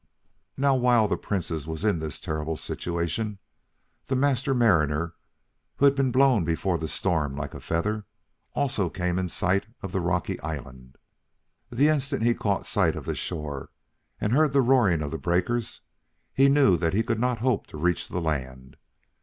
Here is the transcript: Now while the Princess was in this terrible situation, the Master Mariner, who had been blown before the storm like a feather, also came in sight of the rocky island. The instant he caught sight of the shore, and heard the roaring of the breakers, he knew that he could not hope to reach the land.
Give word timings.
Now 0.57 0.73
while 0.73 1.07
the 1.07 1.15
Princess 1.15 1.67
was 1.67 1.85
in 1.85 1.99
this 1.99 2.19
terrible 2.19 2.57
situation, 2.57 3.37
the 4.07 4.15
Master 4.15 4.55
Mariner, 4.55 5.13
who 5.75 5.85
had 5.85 5.93
been 5.93 6.11
blown 6.11 6.43
before 6.43 6.79
the 6.79 6.87
storm 6.87 7.35
like 7.35 7.53
a 7.53 7.59
feather, 7.59 8.07
also 8.53 8.89
came 8.89 9.19
in 9.19 9.27
sight 9.27 9.67
of 9.83 9.91
the 9.91 10.01
rocky 10.01 10.39
island. 10.39 10.97
The 11.71 11.87
instant 11.89 12.23
he 12.23 12.33
caught 12.33 12.65
sight 12.65 12.95
of 12.95 13.05
the 13.05 13.13
shore, 13.13 13.69
and 14.19 14.33
heard 14.33 14.53
the 14.53 14.61
roaring 14.63 15.03
of 15.03 15.11
the 15.11 15.19
breakers, 15.19 15.81
he 16.33 16.49
knew 16.49 16.77
that 16.77 16.95
he 16.95 17.03
could 17.03 17.19
not 17.19 17.37
hope 17.37 17.67
to 17.67 17.77
reach 17.77 18.07
the 18.07 18.21
land. 18.21 18.77